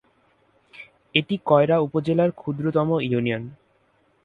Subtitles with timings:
[1.15, 3.43] এটি কয়রা উপজেলার ক্ষুদ্রতম ইউনিয়ন।